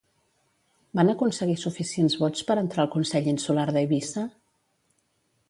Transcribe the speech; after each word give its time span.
Van 0.99 1.11
aconseguir 1.13 1.57
suficients 1.63 2.15
vots 2.23 2.47
per 2.49 2.57
entrar 2.63 2.83
al 2.87 2.91
Consell 2.97 3.31
Insular 3.35 3.69
d'Eivissa? 3.77 4.27